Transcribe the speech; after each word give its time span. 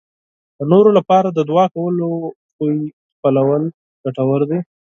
د 0.57 0.59
نورو 0.71 0.89
لپاره 0.97 1.27
د 1.31 1.39
دعا 1.49 1.65
کولو 1.75 2.09
عادت 2.61 2.91
خپلول 3.15 3.63
ګټور 4.03 4.41
دی. 4.49 4.59